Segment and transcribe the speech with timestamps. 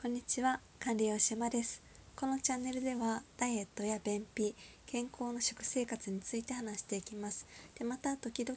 [0.00, 1.82] こんにちは管理栄島です。
[2.14, 4.54] このチャンネルではダイエットや便秘
[4.86, 7.48] 健康の食生活について話していきます。
[7.76, 8.56] でまた時々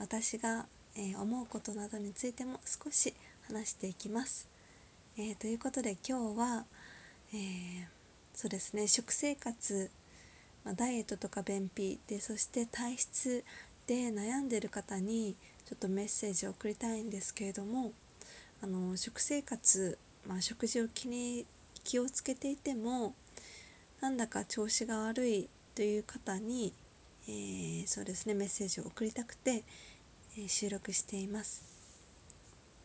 [0.00, 0.66] 私が、
[0.96, 3.14] えー、思うことなどについても少し
[3.46, 4.48] 話していきます、
[5.16, 6.64] えー、ということで今日は、
[7.32, 7.86] えー、
[8.34, 9.92] そうですね食生活、
[10.64, 13.44] まあ、ダイエットとか便秘でそして体質
[13.86, 15.36] で悩んでる方に
[15.66, 17.92] ちょっとメッセージを送りたいんですけれども
[18.60, 19.96] あの食生活
[20.26, 21.46] まあ、食事を気に
[21.82, 23.14] 気をつけていても
[24.00, 26.72] なんだか調子が悪いという方に、
[27.28, 29.64] えー、そうですねメッセージを送りたくて、
[30.36, 31.74] えー、収録しています。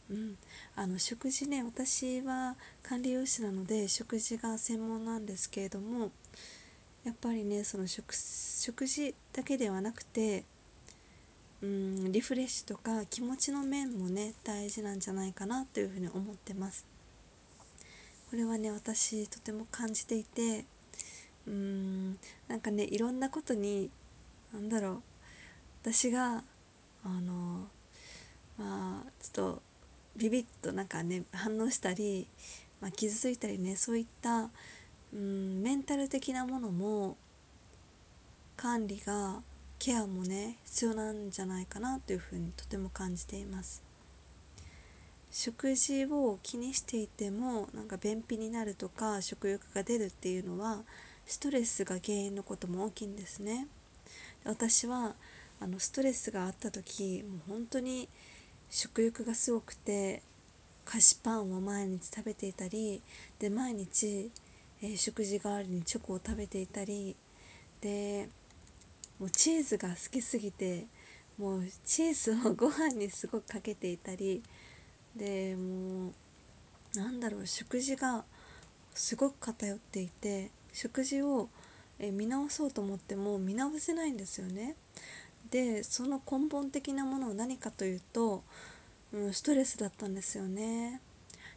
[0.09, 0.37] うん、
[0.75, 6.11] あの食事ね私は管理栄養士なので食事が専門なんですけれども
[7.03, 10.45] やっぱりねその食食事だけではなくて
[11.61, 16.88] うんリフレッシュとか気持ちの面もね大事なんじゃないかなというふうに思ってます。
[18.29, 20.65] これはね私とても感じていて
[21.47, 23.89] うーんなんかねいろんなことに
[24.53, 25.01] 何だろう
[25.81, 26.43] 私が
[27.03, 27.67] あの
[28.57, 29.61] まあちょっと
[30.15, 32.27] ビビッとなんかね反応したり、
[32.81, 34.49] まあ、傷ついたりねそういった
[35.13, 37.17] うんメンタル的なものも
[38.57, 39.41] 管理が
[39.79, 43.88] ケアもね必要なんじゃないかなというふうにとても感じています。
[45.31, 50.81] 食事を気にしていてもなんか便秘になるとか食欲が出るっていうのは
[51.25, 53.67] ストレスが原因のことも大きいんですね。
[54.43, 55.15] 私は
[55.59, 58.07] あのストレスがあった時もう本当に
[58.69, 60.23] 食欲がすごくて
[60.85, 63.01] 菓子パンを毎日食べていたり
[63.37, 64.31] で毎日、
[64.81, 67.15] えー、食事代わりにチョコを食べていたり
[67.81, 68.29] で
[69.19, 70.85] もうチーズが好きすぎて
[71.37, 74.41] もうチーズをご飯にすごくかけていたり
[75.15, 76.09] でも
[76.95, 78.23] うなんだろう食事が
[78.93, 81.49] すごく偏っていて食事を
[81.99, 84.75] 見直そうと思っても見直せないんですよね。
[85.51, 88.43] でその根本的なものは何かというと、
[89.11, 91.01] うん、ストレスだったんですよね。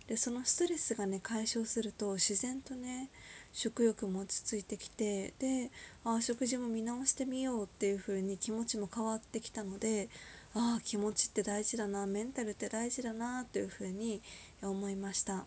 [0.07, 3.11] でそのストレスがね解消すると自然とね
[3.53, 5.71] 食欲も落ち着いてきてで
[6.05, 10.09] あ食事も見直してみようっていう風に気持ちも変わってきたので
[10.55, 14.21] ああ気持ちって大事だなメンタルって大事だなというふうに
[14.63, 15.47] 思いました。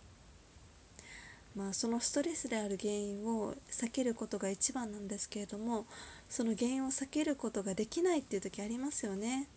[1.55, 5.85] まあ、そのストレスである原因を避けることが一番なんですけれども
[6.29, 9.47] その原因を避けることができないっていう時ありますよね。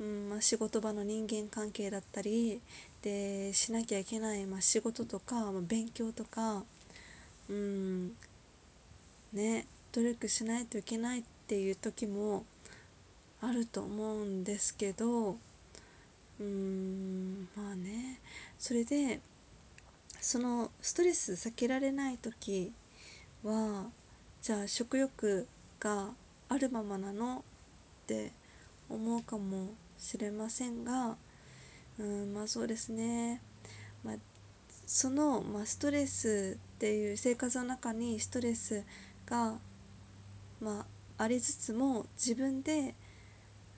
[0.00, 2.60] うんまあ、仕事場の人間関係だったり
[3.02, 6.64] でしなきゃいけない、まあ、仕事とか、まあ、勉強とか
[7.48, 8.12] うん
[9.32, 12.44] ね努力しないといけないっていう時も
[13.42, 15.36] あると思うんですけど
[16.40, 18.20] うんまあね。
[18.58, 19.20] それで
[20.20, 22.72] そのストレス避けられない時
[23.42, 23.86] は
[24.40, 25.46] じゃあ食欲
[25.80, 26.10] が
[26.48, 27.44] あるままなの
[28.04, 28.30] って
[28.88, 31.16] 思うかもしれませんが
[31.98, 33.40] うんまあそうですね、
[34.04, 34.14] まあ、
[34.86, 38.84] その、まあ、ストレスっていう生活の中にストレス
[39.26, 39.54] が、
[40.60, 40.86] ま
[41.18, 42.94] あ、ありつつも自分で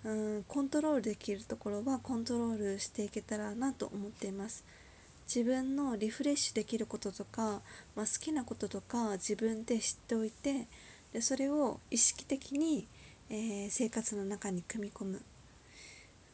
[0.05, 4.65] うんコントロールできるところはコントロールしていけたらなと思っています。
[5.27, 7.63] 自分のリフレッシュできることとか、
[7.97, 10.69] まあ、好きなこととか自分で知っておいて
[11.13, 12.87] でそれを意識的に、
[13.31, 15.23] えー、生活の中に組み込む、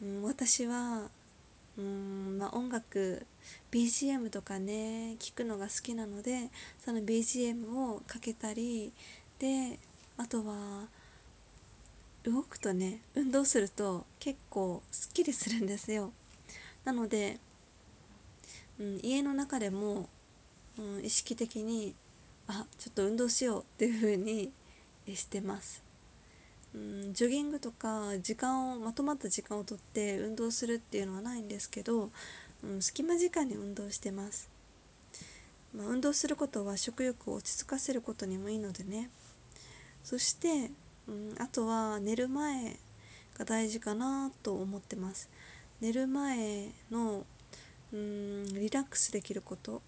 [0.02, 1.08] うん、私は
[1.78, 3.24] うん、まあ、音楽
[3.70, 6.50] BGM とかね聞くのが好きなので
[6.84, 8.92] その BGM をかけたり
[9.38, 9.78] で
[10.16, 10.88] あとは
[12.24, 16.12] 動くとね運動すると結構すっきりするんですよ。
[16.84, 17.38] なので、
[18.78, 20.08] うん、家の中でも、
[20.78, 21.94] うん、意識的に
[22.46, 24.50] あちょっと運動しようっていう風に
[25.06, 25.84] してます、
[26.74, 32.10] うん、ジョギングとか時間をまとまった時間をとって運動するっていうのはないんですけど、
[32.64, 34.50] うん、隙間時間に運動してます、
[35.76, 39.10] まあ、運動することは食欲を落ち着かせることにもいいのでね。
[40.02, 40.70] そして
[41.10, 42.76] うん、あとは寝る前
[43.36, 45.28] が大事かなと思ってます。
[45.80, 47.26] 寝る前の
[47.92, 49.82] うんリラックスできること。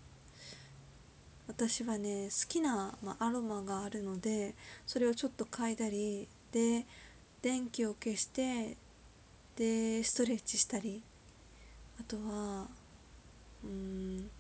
[1.47, 4.55] 私はね好きな、まあ、アロマがあるので
[4.87, 6.87] それをちょっと嗅いだりで
[7.43, 8.77] 電気を消して
[9.57, 11.03] でストレッチしたり。
[12.01, 12.67] あとは
[13.63, 14.31] うん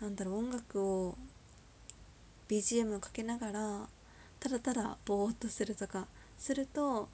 [0.00, 1.16] なんだろう音楽を
[2.48, 3.88] BGM をかけながら
[4.44, 6.06] ただただぼーっとするとか
[6.36, 7.08] すると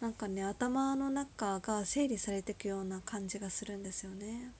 [0.00, 4.50] なんかね頭の中が整理されていくような感じがするんですよね。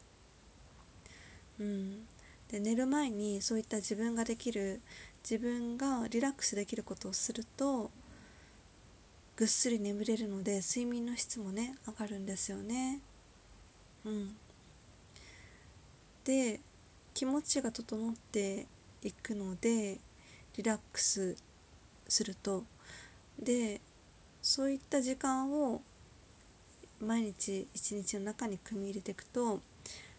[1.58, 2.06] うん、
[2.48, 4.80] で寝る前にそういった自分ができる
[5.28, 7.90] 自分がリラックスできることをすると
[9.34, 13.00] ぐっすり眠れるので睡眠の質もね上がるんですよね。
[14.04, 14.36] うん、
[16.22, 16.60] で
[17.12, 18.68] 気持ちが整って
[19.02, 19.98] いくので
[20.56, 21.36] リラックス
[22.14, 22.62] すると
[23.40, 23.80] で
[24.40, 25.82] そういった時間を
[27.00, 29.60] 毎日一日の中に組み入れていくと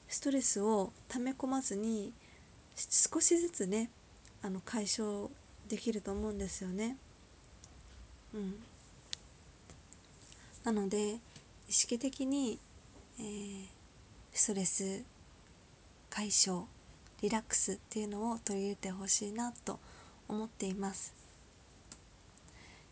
[0.09, 2.11] ストレスを溜め込まずに
[2.75, 3.89] 少しずつね
[4.41, 5.29] あの解消
[5.69, 6.97] できると思うんですよね。
[8.33, 8.55] うん、
[10.63, 11.17] なので
[11.69, 12.59] 意識的に、
[13.19, 13.65] えー、
[14.33, 15.03] ストレス
[16.09, 16.65] 解消
[17.21, 19.79] リラックスっていうのを取り入れてほしいなと
[20.27, 21.24] 思っています。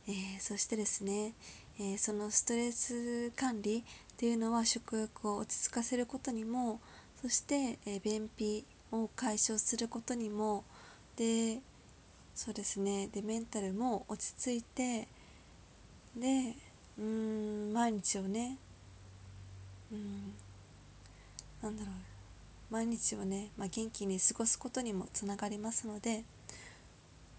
[0.07, 1.33] えー、そしてですね、
[1.79, 3.83] えー、そのストレス管理っ
[4.17, 6.81] ていうのは食欲を落ち着かせることにも
[7.21, 10.65] そして、えー、便秘を解消することにも
[11.15, 11.59] で
[12.35, 15.07] そうですねでメンタルも落ち着いて
[16.17, 16.55] で
[16.99, 18.57] うん毎日をね
[19.91, 20.33] うん
[21.61, 21.93] なんだろう
[22.73, 26.23] 毎日をね、まあ、元気に過ごすことにもつながりますので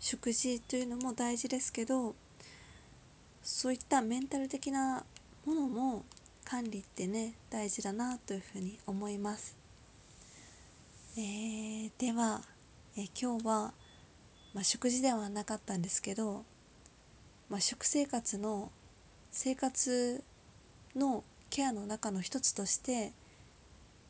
[0.01, 2.15] 食事というのも大事ですけど
[3.45, 5.05] そういったメンタル的な
[5.45, 6.05] ものも
[6.45, 9.57] 管理ってね大事だなというふうに思います。
[11.17, 12.43] えー、では、
[12.97, 13.73] えー、今日は、
[14.55, 16.45] まあ、食事ではなかったんですけど、
[17.51, 18.73] まあ、食生活の
[19.31, 20.25] 生活
[20.97, 23.13] のケアの中の一つとして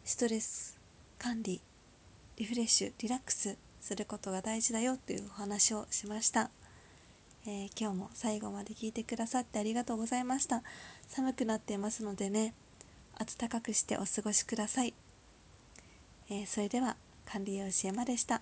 [0.05, 0.79] ストレス
[1.19, 1.61] 管理
[2.37, 6.51] リフレッシュリラックスすることが大事だよというお話をしました、
[7.47, 10.63] えー、今日も最後まで聞いてくださってありがとうございました
[11.09, 12.55] 寒くなっていますのでね
[13.19, 14.95] 暖かくしてお過ごしください
[16.31, 16.97] えー、それでは
[17.27, 18.41] 管理栄養士山でした。